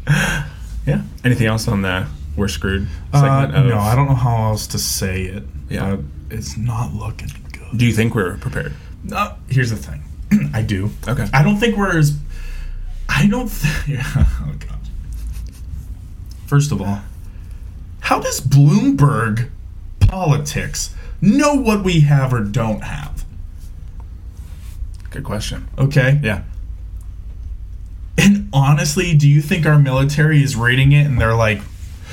[0.86, 1.02] Yeah.
[1.24, 5.22] Anything else on the we're screwed Uh, no, I don't know how else to say
[5.24, 5.42] it.
[5.68, 5.96] Yeah.
[6.30, 7.76] it's not looking good.
[7.78, 8.74] Do you think we're prepared?
[9.12, 10.02] Uh, here's the thing,
[10.54, 10.90] I do.
[11.06, 11.26] Okay.
[11.32, 12.16] I don't think we're as.
[13.08, 13.48] I don't.
[13.48, 14.78] Th- oh god.
[16.46, 17.00] First of all,
[18.00, 19.50] how does Bloomberg
[20.00, 23.24] politics know what we have or don't have?
[25.10, 25.68] Good question.
[25.78, 26.20] Okay.
[26.22, 26.42] Yeah.
[28.18, 31.60] And honestly, do you think our military is reading it and they're like,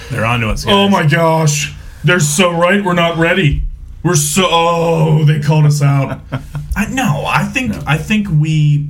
[0.09, 0.65] They're on to us.
[0.67, 2.83] Oh my gosh, they're so right.
[2.83, 3.63] We're not ready.
[4.03, 4.45] We're so.
[4.49, 6.19] Oh, they called us out.
[6.75, 7.23] I no.
[7.25, 7.73] I think.
[7.87, 8.89] I think we.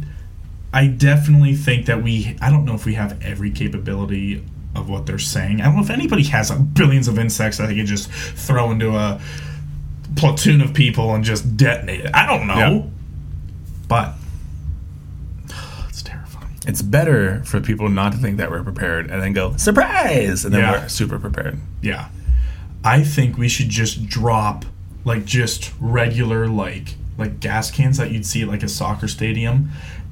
[0.73, 2.36] I definitely think that we.
[2.41, 4.43] I don't know if we have every capability
[4.76, 5.62] of what they're saying.
[5.62, 8.71] I don't know if anybody has uh, billions of insects that they could just throw
[8.71, 9.21] into a
[10.15, 12.12] platoon of people and just detonate it.
[12.15, 12.56] I don't know.
[12.56, 12.82] Yeah.
[13.88, 14.13] But
[15.89, 16.58] it's terrifying.
[16.65, 20.54] It's better for people not to think that we're prepared and then go surprise, and
[20.54, 20.71] then Yeah.
[20.82, 21.60] we're super prepared.
[21.84, 22.08] Yeah.
[22.84, 24.65] I think we should just drop
[25.06, 29.69] like just regular like like gas cans that you'd see at like a soccer stadium.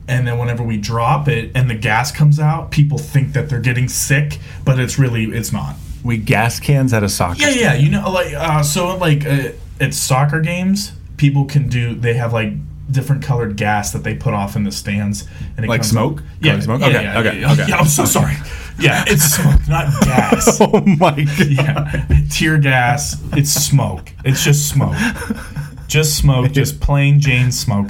[0.08, 3.60] And then whenever we drop it and the gas comes out, people think that they're
[3.62, 5.76] getting sick, but it's really it's not.
[6.04, 7.42] We gas cans at a soccer.
[7.42, 11.96] Yeah, yeah, you know like uh so like uh, at soccer games, people can do
[11.96, 12.54] they have like
[12.92, 16.18] different colored gas that they put off in the stands and it Like comes smoke?
[16.20, 16.82] out- Yeah, Colored smoke?
[16.82, 17.66] yeah, Okay, yeah, okay, yeah, okay.
[17.70, 18.36] Yeah, I'm so sorry.
[18.82, 20.58] Yeah, it's smoke, not gas.
[20.62, 21.50] Oh my god.
[21.50, 23.22] Yeah, tear gas.
[23.34, 24.12] It's smoke.
[24.26, 24.96] It's just smoke.
[25.88, 26.52] Just smoke.
[26.54, 27.90] Just plain Jane smoke.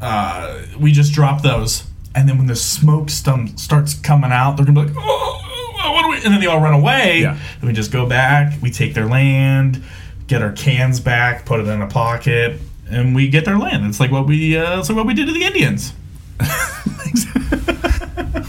[0.00, 4.66] Uh, we just drop those, and then when the smoke stum- starts coming out, they're
[4.66, 7.20] gonna be like, "Oh, what do we?" And then they all run away.
[7.22, 7.38] Yeah.
[7.60, 8.60] And we just go back.
[8.60, 9.82] We take their land,
[10.26, 13.86] get our cans back, put it in a pocket, and we get their land.
[13.86, 14.56] It's like what we.
[14.58, 15.92] Uh, it's like what we did to the Indians.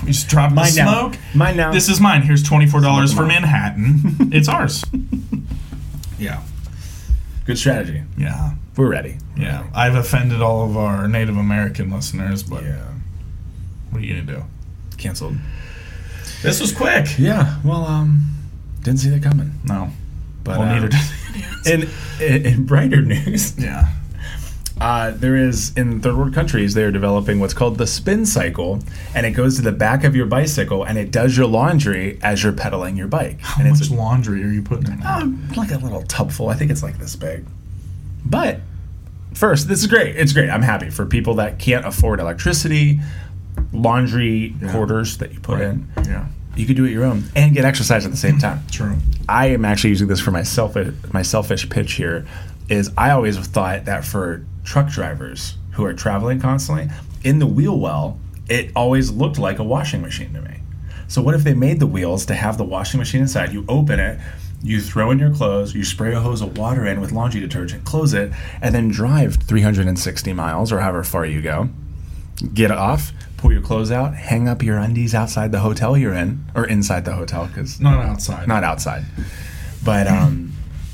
[0.05, 0.65] We just drop the now.
[0.65, 1.17] smoke.
[1.33, 1.71] Mine now.
[1.71, 2.21] This is mine.
[2.21, 3.99] Here's twenty four dollars for Manhattan.
[4.31, 4.83] it's ours.
[6.19, 6.41] yeah.
[7.45, 8.03] Good strategy.
[8.17, 8.53] Yeah.
[8.77, 9.17] We're ready.
[9.37, 9.67] Yeah.
[9.73, 12.83] I've offended all of our Native American listeners, but Yeah.
[13.91, 14.43] what are you to do?
[14.97, 15.35] Canceled.
[16.41, 17.07] This was quick.
[17.17, 17.59] Yeah.
[17.63, 18.23] Well, um,
[18.81, 19.51] didn't see that coming.
[19.65, 19.89] No.
[20.43, 20.99] But well, uh, neither did
[21.63, 21.89] the
[22.21, 23.87] in, in in brighter news, Yeah.
[24.81, 28.79] Uh, there is in third world countries they are developing what's called the spin cycle,
[29.13, 32.43] and it goes to the back of your bicycle and it does your laundry as
[32.43, 33.39] you're pedaling your bike.
[33.41, 36.49] How and much it's laundry are you putting in um, like a little tubful.
[36.49, 37.45] I think it's like this big.
[38.25, 38.59] But
[39.33, 40.17] first, this is great.
[40.17, 40.49] It's great.
[40.49, 42.99] I'm happy for people that can't afford electricity,
[43.71, 45.87] laundry quarters that you put in.
[46.03, 46.25] Yeah.
[46.57, 48.61] You could do it your own and get exercise at the same time.
[48.71, 48.97] True.
[49.29, 52.25] I am actually using this for my selfish my selfish pitch here
[52.67, 56.89] is I always thought that for truck drivers who are traveling constantly
[57.23, 60.59] in the wheel well it always looked like a washing machine to me.
[61.07, 63.51] So what if they made the wheels to have the washing machine inside?
[63.53, 64.19] You open it,
[64.61, 67.85] you throw in your clothes, you spray a hose of water in with laundry detergent,
[67.85, 71.69] close it, and then drive 360 miles or however far you go.
[72.53, 76.45] Get off, pull your clothes out, hang up your undies outside the hotel you're in,
[76.53, 78.47] or inside the hotel because Not outside.
[78.47, 79.05] not outside.
[79.83, 80.51] But um,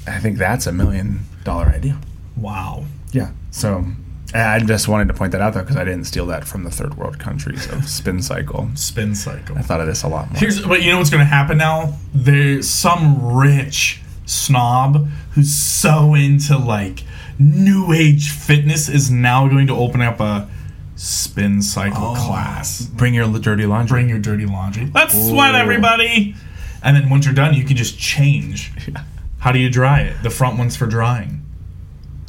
[0.07, 1.97] I think that's a million dollar idea.
[2.37, 2.85] wow.
[3.11, 3.31] Yeah.
[3.51, 3.85] So
[4.33, 6.71] I just wanted to point that out though because I didn't steal that from the
[6.71, 8.69] third world countries of spin cycle.
[8.75, 9.57] Spin cycle.
[9.57, 10.39] I thought of this a lot more.
[10.39, 11.97] Here's but you know what's going to happen now?
[12.13, 17.03] There's some rich snob who's so into like
[17.37, 20.49] new age fitness is now going to open up a
[20.95, 22.15] spin cycle oh.
[22.15, 22.85] class.
[22.85, 23.95] Bring your dirty laundry.
[23.95, 24.89] Bring your dirty laundry.
[24.93, 26.35] Let's sweat everybody.
[26.83, 28.71] And then once you're done, you can just change.
[29.39, 30.23] How do you dry it?
[30.23, 31.41] The front one's for drying.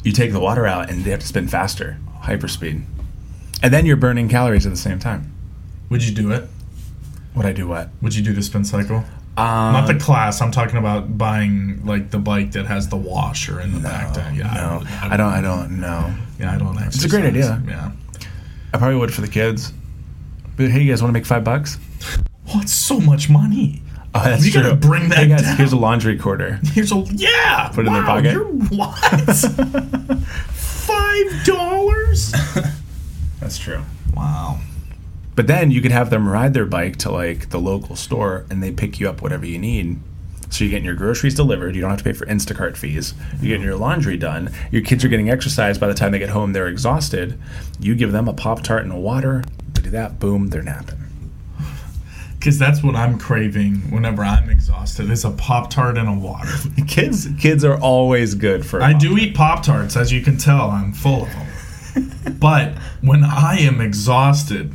[0.03, 2.83] You take the water out and they have to spin faster, hyperspeed,
[3.61, 5.33] and then you're burning calories at the same time.
[5.89, 6.49] Would you do it?
[7.35, 7.89] Would I do what?
[8.01, 9.03] Would you do the spin cycle?
[9.35, 10.41] Um, Not the class.
[10.41, 14.13] I'm talking about buying like the bike that has the washer in the back.
[14.13, 14.31] There.
[14.33, 15.27] Yeah, no, I don't.
[15.27, 16.13] I don't know.
[16.39, 16.77] Yeah, I don't.
[16.79, 17.05] Exercise.
[17.05, 17.61] a great idea.
[17.67, 17.91] Yeah.
[18.73, 19.71] I probably would for the kids.
[20.55, 21.77] But hey, you guys want to make five bucks?
[22.51, 23.81] What's so much money?
[24.15, 24.61] Oh, that's You true.
[24.61, 25.57] gotta bring that Hey guys, down.
[25.57, 26.59] here's a laundry quarter.
[26.73, 27.71] Here's a yeah.
[27.73, 28.31] Put it in their pocket?
[28.33, 28.97] You're, what?
[30.51, 32.31] Five dollars?
[33.39, 33.81] That's true.
[34.15, 34.59] Wow.
[35.35, 38.61] But then you could have them ride their bike to like the local store and
[38.61, 39.99] they pick you up whatever you need.
[40.51, 41.73] So you're getting your groceries delivered.
[41.73, 43.15] You don't have to pay for Instacart fees.
[43.41, 44.51] You're getting your laundry done.
[44.71, 45.79] Your kids are getting exercise.
[45.79, 47.39] By the time they get home, they're exhausted.
[47.79, 49.43] You give them a Pop Tart and a water.
[49.73, 50.99] They do that, boom, they're napping.
[52.43, 56.51] Because that's what I'm craving whenever I'm exhausted is a Pop Tart and a water.
[56.87, 58.81] Kids, kids are always good for.
[58.83, 60.69] I do eat Pop Tarts, as you can tell.
[60.69, 62.35] I'm full of them.
[62.41, 64.73] but when I am exhausted,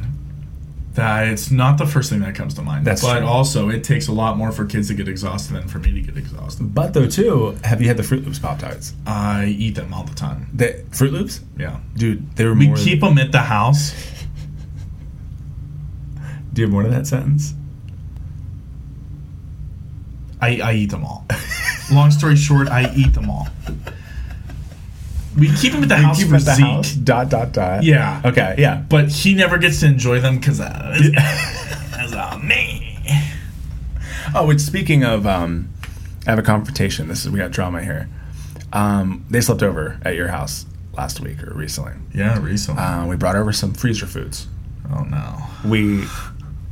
[0.95, 2.87] that it's not the first thing that comes to mind.
[2.87, 3.27] That's but true.
[3.29, 6.01] also it takes a lot more for kids to get exhausted than for me to
[6.01, 6.75] get exhausted.
[6.75, 8.95] But though too, have you had the Froot Loops Pop Tarts?
[9.07, 10.49] I eat them all the time.
[10.55, 11.81] The Froot Loops, Yeah.
[11.99, 12.77] dude, they were We more.
[12.77, 13.93] keep them at the house.
[16.59, 17.55] Do you have more to that sentence?
[20.41, 21.25] I, I eat them all.
[21.93, 23.47] Long story short, I eat them all.
[25.39, 26.67] We keep them at the house keep for at the Zeke.
[26.67, 26.95] house.
[26.95, 27.85] Dot dot dot.
[27.85, 28.21] Yeah.
[28.25, 28.57] Okay.
[28.59, 28.83] Yeah.
[28.89, 32.99] But he never gets to enjoy them because that's on me.
[34.35, 35.71] Oh, which speaking of, um,
[36.27, 37.07] I have a confrontation.
[37.07, 38.09] This is we got drama here.
[38.73, 40.67] Um, they slept over at your house
[40.97, 41.93] last week or recently.
[42.13, 42.83] Yeah, recently.
[42.83, 44.49] Uh, we brought over some freezer foods.
[44.93, 45.45] oh no.
[45.65, 46.05] We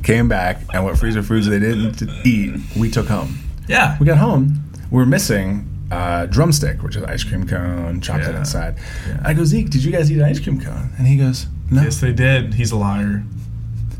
[0.06, 3.36] came back, and what freezer foods they didn't eat, we took home.
[3.68, 3.96] Yeah.
[3.98, 8.38] We got home, we were missing uh, drumstick, which is ice cream cone, chocolate Yeah.
[8.40, 8.76] inside.
[9.06, 9.20] Yeah.
[9.24, 10.90] I go, Zeke, did you guys eat an ice cream cone?
[10.98, 11.82] And he goes, No.
[11.82, 12.54] Yes, they did.
[12.54, 13.24] He's a liar.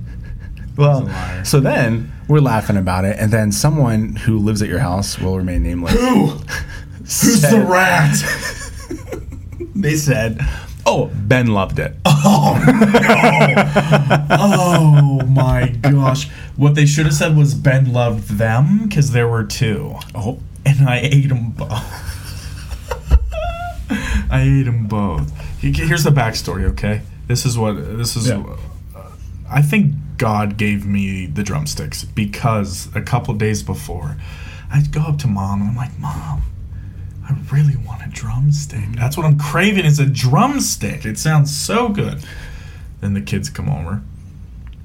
[0.77, 1.45] well, He's a liar.
[1.45, 5.37] so then we're laughing about it, and then someone who lives at your house will
[5.37, 5.93] remain nameless.
[5.95, 6.27] Who?
[7.01, 8.17] Who's the rat?
[9.75, 10.41] They said,
[10.87, 14.27] "Oh, Ben loved it." oh no.
[14.31, 16.29] oh my gosh.
[16.57, 19.97] What they should have said was Ben loved them because there were two.
[20.15, 21.71] Oh, And I ate them both.
[24.31, 25.33] I ate them both.
[25.61, 27.03] Here's the backstory, okay?
[27.29, 28.29] This is what this is.
[28.29, 28.57] Yeah.
[29.51, 34.17] I think God gave me the drumsticks because a couple days before,
[34.73, 36.43] I'd go up to mom and I'm like, Mom,
[37.29, 38.93] I really want a drumstick.
[38.95, 41.05] That's what I'm craving is a drumstick.
[41.05, 42.25] It sounds so good.
[43.01, 44.03] Then the kids come over.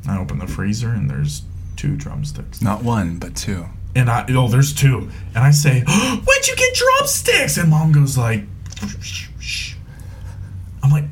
[0.08, 1.44] I open the freezer and there's
[1.76, 2.62] two drumsticks.
[2.62, 3.66] not one, but two.
[3.96, 5.10] And I oh, there's two.
[5.36, 7.58] And I say, Where'd you get drumsticks?
[7.58, 8.44] And mom goes like,
[9.02, 9.76] Shh.
[10.84, 11.06] I'm like,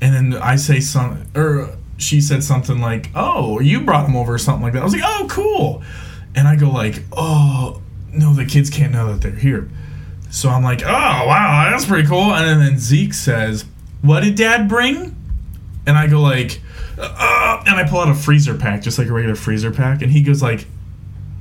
[0.00, 4.34] and then I say some, or she said something like, "Oh, you brought them over,"
[4.34, 4.80] or something like that.
[4.80, 5.82] I was like, "Oh, cool,"
[6.34, 7.80] and I go like, "Oh,
[8.12, 9.68] no, the kids can't know that they're here."
[10.30, 12.32] So I'm like, oh wow, that's pretty cool.
[12.32, 13.64] And then Zeke says,
[14.00, 15.16] "What did Dad bring?"
[15.86, 16.60] And I go like,
[16.98, 20.12] uh, and I pull out a freezer pack, just like a regular freezer pack, and
[20.12, 20.66] he goes like,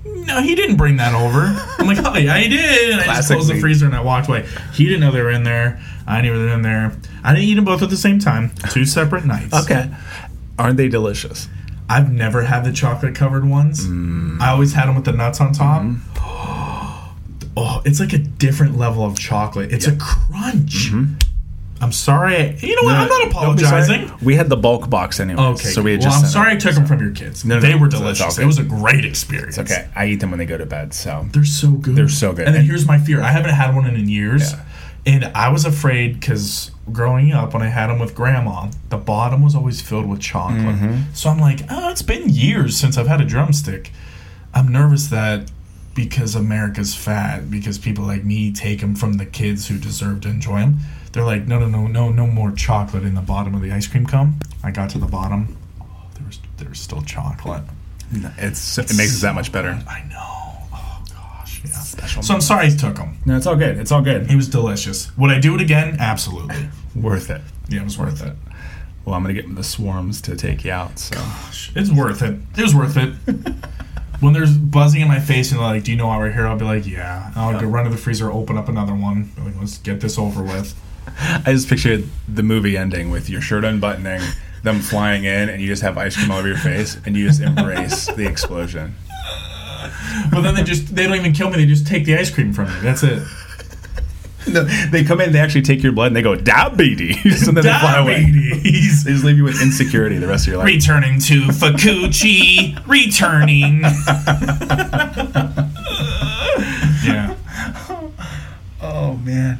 [0.03, 3.29] "No, he didn't bring that over." I'm like, "Oh yeah, he did." And I just
[3.29, 4.47] closed the freezer and I walked away.
[4.73, 5.79] He didn't know they were in there.
[6.07, 6.97] I knew they were in there.
[7.23, 8.51] I didn't eat them both at the same time.
[8.71, 9.53] Two separate nights.
[9.53, 9.91] Okay.
[10.57, 11.47] Aren't they delicious?
[11.87, 13.85] I've never had the chocolate covered ones.
[14.41, 15.83] I always had them with the nuts on top.
[17.61, 19.73] Oh, it's like a different level of chocolate.
[19.73, 20.91] It's a crunch.
[21.81, 22.57] I'm sorry.
[22.59, 22.95] You know what?
[22.95, 23.81] I'm not Don't be sorry.
[23.83, 24.25] apologizing.
[24.25, 25.41] We had the bulk box anyway.
[25.41, 25.69] Okay.
[25.69, 26.51] So we had well, just I'm sorry.
[26.53, 27.45] I took them from your kids.
[27.45, 28.37] No, no, they no, were delicious.
[28.37, 29.57] It was a great experience.
[29.57, 29.89] It's okay.
[29.95, 30.93] I eat them when they go to bed.
[30.93, 31.95] So They're so good.
[31.95, 32.45] They're so good.
[32.47, 33.21] And then And- here's my fear.
[33.21, 34.51] I haven't had one in years.
[34.51, 34.61] Yeah.
[35.05, 39.41] And I was afraid because growing up, when I had them with grandma, the bottom
[39.41, 40.59] was always filled with chocolate.
[40.75, 41.13] Mm-hmm.
[41.13, 43.91] So I'm like, oh, it's been years since I've had a drumstick.
[44.53, 45.49] I'm nervous that
[45.99, 50.29] because America's fat, because people like me take them from the kids who deserve to
[50.29, 50.77] enjoy them,
[51.11, 53.85] they're like, no, no, no, no, no more chocolate in the bottom of the ice
[53.85, 54.35] cream cone.
[54.63, 55.57] I got to the bottom.
[55.81, 55.85] Oh,
[56.15, 57.63] there was, there was still chocolate.
[58.37, 59.71] it's it makes it that much better.
[59.89, 60.67] I know.
[60.73, 61.71] Oh gosh, yeah.
[61.71, 63.17] Special So I'm sorry I took them.
[63.25, 63.77] No, it's all good.
[63.77, 64.31] It's all good.
[64.31, 65.15] It was delicious.
[65.17, 65.97] Would I do it again?
[65.99, 66.69] Absolutely.
[66.95, 67.41] Worth it.
[67.67, 68.33] Yeah, it was worth it.
[69.03, 70.97] Well, I'm gonna get the swarms to take you out.
[70.97, 71.17] So
[71.75, 72.39] It's worth it.
[72.55, 73.13] It was worth it.
[74.19, 76.47] when there's buzzing in my face and they're like, "Do you know why we're here?"
[76.47, 79.31] I'll be like, "Yeah." I'll go run to the freezer, open up another one.
[79.43, 80.79] Like, let's get this over with.
[81.19, 84.21] I just pictured the movie ending with your shirt unbuttoning,
[84.63, 87.27] them flying in, and you just have ice cream all over your face, and you
[87.27, 88.95] just embrace the explosion.
[90.31, 91.57] But then they just they don't even kill me.
[91.57, 92.79] They just take the ice cream from me.
[92.81, 93.23] That's it.
[94.47, 97.63] No, they come in, they actually take your blood, and they go diabetes, and then
[97.65, 98.23] they fly away.
[98.23, 99.03] Diabetes.
[99.03, 100.67] They just leave you with insecurity the rest of your life.
[100.67, 102.75] Returning to Fakuchi.
[102.87, 103.81] Returning.
[107.03, 107.35] yeah.
[108.81, 109.59] Oh man,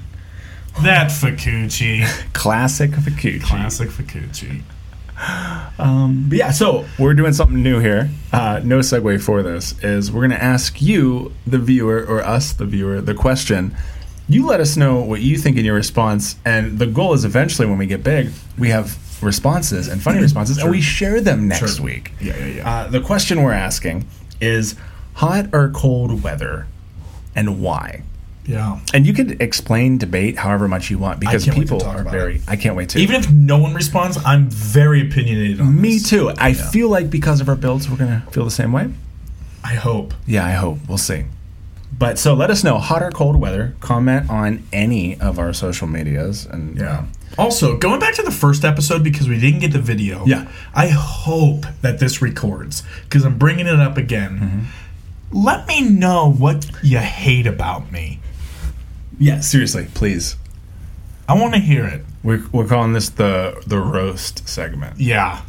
[0.84, 2.06] That Fakuchi.
[2.34, 3.42] classic Fakuchi.
[3.44, 4.62] Classic Fakuchi.
[5.78, 8.10] Um, but yeah, so we're doing something new here.
[8.32, 12.54] Uh, no segue for this is we're going to ask you, the viewer, or us,
[12.54, 13.76] the viewer, the question.
[14.30, 17.68] You let us know what you think in your response, and the goal is eventually
[17.68, 21.78] when we get big, we have responses and funny responses, and we share them next
[21.78, 21.86] Sure.
[21.86, 22.14] week.
[22.22, 22.70] Yeah, yeah, yeah.
[22.70, 24.06] Uh, the question we're asking
[24.40, 24.76] is
[25.16, 26.68] hot or cold weather,
[27.36, 28.04] and why?
[28.46, 28.80] Yeah.
[28.94, 32.36] And you can explain, debate however much you want because to people are very.
[32.38, 32.42] it.
[32.48, 33.00] I can't wait to.
[33.00, 36.10] Even if no one responds, I'm very opinionated on Me this.
[36.10, 36.32] too.
[36.38, 38.90] I feel like because of our builds, we're gonna feel the same way.
[39.64, 40.14] I hope.
[40.26, 40.80] Yeah, I hope.
[40.88, 41.26] We'll see.
[42.00, 43.76] But so let us know hot or cold weather.
[43.82, 47.00] Comment on any of our social medias, and Yeah.
[47.00, 50.26] Um, also, going back to the first episode because we didn't get the video.
[50.26, 50.50] Yeah.
[50.74, 54.40] I hope that this records because I'm bringing it up again.
[54.40, 55.38] Mm-hmm.
[55.46, 58.20] Let me know what you hate about me.
[59.20, 59.42] yeah.
[59.42, 60.38] Seriously, please.
[61.28, 62.04] I want to hear it.
[62.24, 65.00] We're, we're calling this the the roast segment.
[65.00, 65.42] Yeah.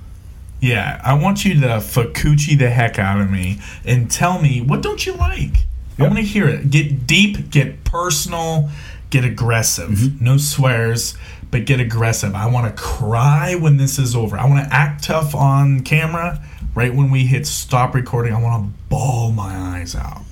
[0.61, 1.01] Yeah.
[1.03, 5.07] I want you to fakuchi the heck out of me and tell me what don't
[5.07, 5.65] you like.
[6.01, 6.71] I want to hear it.
[6.71, 8.71] Get deep, get personal,
[9.11, 9.91] get aggressive.
[9.91, 10.25] Mm-hmm.
[10.25, 11.17] No swears,
[11.51, 12.35] but get aggressive.
[12.35, 14.37] I want to cry when this is over.
[14.39, 16.43] I want to act tough on camera.
[16.75, 20.23] Right when we hit stop recording, I want to bawl my eyes out.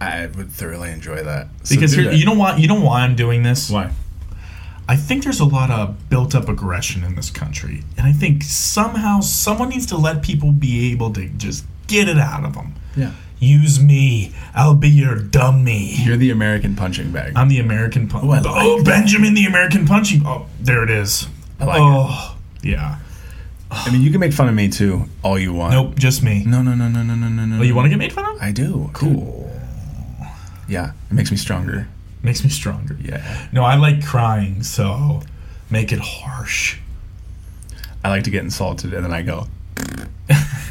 [0.00, 1.46] I would thoroughly enjoy that.
[1.62, 2.16] So Because here, that.
[2.16, 2.56] you know why?
[2.56, 3.70] You know why I'm doing this?
[3.70, 3.92] why?
[4.88, 7.84] I think there's a lot of built up aggression in this country.
[7.96, 12.18] And I think somehow someone needs to let people be able to just get it
[12.18, 12.74] out of them.
[12.96, 13.12] Yeah.
[13.42, 14.32] Use me.
[14.54, 15.96] I'll be your dummy.
[15.96, 17.32] You're the American punching bag.
[17.34, 18.24] I'm the American punch.
[18.24, 20.22] Oh, like oh, Benjamin the American punching.
[20.24, 21.26] Oh, there it is.
[21.58, 23.00] I like oh, yeah.
[23.68, 25.72] I mean, you can make fun of me too, all you want.
[25.74, 26.44] Nope, just me.
[26.46, 27.58] No, no, no, no, no, no, no, no.
[27.58, 28.40] Oh, you want to get made fun of?
[28.40, 28.88] I do.
[28.92, 29.50] Cool.
[30.68, 31.88] Yeah, it makes me stronger.
[32.22, 32.96] Makes me stronger.
[33.02, 33.48] Yeah.
[33.50, 35.20] No, I like crying, so
[35.68, 36.78] make it harsh.
[38.04, 39.48] I like to get insulted and then I go.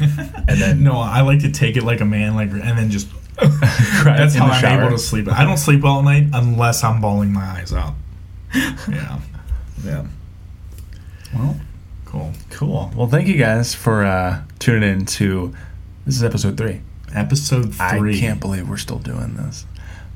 [0.00, 3.08] and then No, I like to take it like a man, like, and then just.
[4.04, 4.82] That's how I'm shower.
[4.82, 5.26] able to sleep.
[5.28, 7.94] I don't sleep all night unless I'm bawling my eyes out.
[8.88, 9.18] Yeah.
[9.84, 10.06] Yeah.
[11.34, 11.60] Well,
[12.04, 12.32] Cool.
[12.50, 12.92] cool.
[12.94, 15.54] Well, thank you guys for uh, tuning in to
[16.04, 16.82] this is episode three.
[17.14, 18.16] Episode three.
[18.16, 19.64] I can't believe we're still doing this.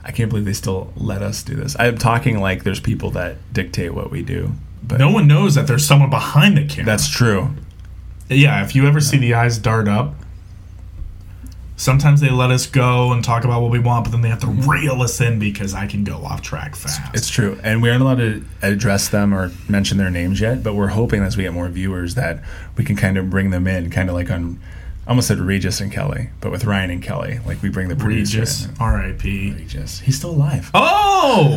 [0.05, 1.75] I can't believe they still let us do this.
[1.79, 4.53] I'm talking like there's people that dictate what we do,
[4.83, 6.85] but No one knows that there's someone behind the camera.
[6.85, 7.51] that's true.
[8.29, 8.65] Yeah.
[8.65, 10.15] If you ever see the eyes dart up,
[11.77, 14.41] sometimes they let us go and talk about what we want, but then they have
[14.41, 14.69] to mm-hmm.
[14.69, 17.01] reel us in because I can go off track fast.
[17.15, 20.63] It's true, and we aren't allowed to address them or mention their names yet.
[20.63, 22.43] But we're hoping as we get more viewers that
[22.77, 24.61] we can kind of bring them in, kind of like on
[25.07, 27.95] I almost said Regis and Kelly, but with Ryan and Kelly, like we bring the
[27.95, 28.67] producer Regis.
[28.81, 29.53] R.I.P.
[29.53, 30.01] Regis.
[30.01, 30.69] He's still alive.
[30.75, 31.57] Oh,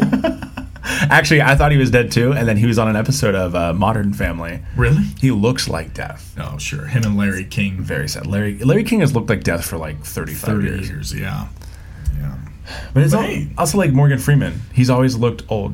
[1.10, 3.56] Actually, I thought he was dead too, and then he was on an episode of
[3.56, 4.60] uh, Modern Family.
[4.76, 5.04] really?
[5.20, 6.34] He looks like death.
[6.40, 6.86] Oh, sure.
[6.86, 8.26] Him and Larry King, Very sad.
[8.28, 10.90] Larry Larry King has looked like death for like 35 thirty years.
[10.90, 11.14] years.
[11.14, 11.48] Yeah,
[12.18, 12.36] yeah.
[12.94, 13.50] But it's But al- hey.
[13.58, 14.62] also like Morgan Freeman.
[14.74, 15.74] He's always looked old,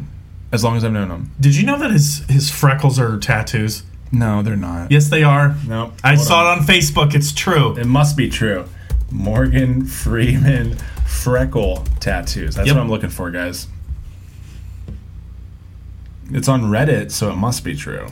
[0.51, 1.31] as long as I've known him.
[1.39, 3.83] Did you know that his his freckles are tattoos?
[4.11, 4.91] No, they're not.
[4.91, 5.55] Yes, they are.
[5.67, 5.93] Nope.
[6.03, 6.57] I Hold saw on.
[6.57, 7.13] it on Facebook.
[7.15, 7.75] It's true.
[7.77, 8.65] It must be true.
[9.11, 12.55] Morgan Freeman freckle tattoos.
[12.55, 12.75] That's Yep.
[12.75, 13.67] what I'm looking for, guys.
[16.31, 18.07] It's on Reddit, so it must be true.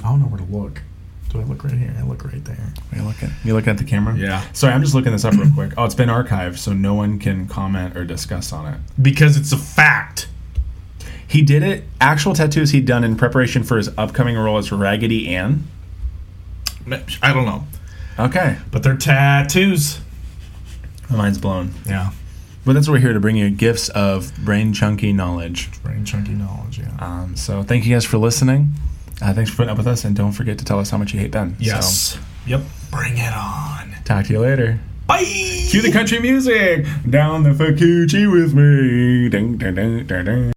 [0.00, 0.82] I don't know where to look.
[1.30, 1.94] Do I look right here?
[1.98, 2.72] I look right there.
[2.92, 3.30] Are you looking?
[3.44, 4.16] You looking at the camera?
[4.16, 4.42] Yeah.
[4.52, 5.72] Sorry, I'm just looking this up real quick.
[5.76, 8.80] Oh, it's been archived, so no one can comment or discuss on it.
[9.00, 10.28] Because it's a fact.
[11.26, 11.84] He did it.
[12.00, 15.64] Actual tattoos he'd done in preparation for his upcoming role as Raggedy Ann.
[17.22, 17.66] I don't know.
[18.18, 20.00] Okay, But they're tattoos.
[21.10, 21.72] my mind's blown.
[21.86, 22.10] Yeah.
[22.68, 25.70] But that's what we're here to bring you gifts of brain chunky knowledge.
[25.82, 26.94] Brain chunky knowledge, yeah.
[26.98, 28.74] Um, so thank you guys for listening.
[29.22, 31.14] Uh, thanks for putting up with us, and don't forget to tell us how much
[31.14, 31.56] you hate Ben.
[31.58, 32.18] yes.
[32.46, 32.60] Yep.
[32.90, 33.94] Bring it on.
[34.04, 34.78] Talk to you later.
[35.06, 35.24] Bye.
[35.24, 36.84] Cue the country music.
[37.08, 39.30] Down the Fakuchi with me.
[39.30, 40.46] Ding, ding, ding, ding, ding.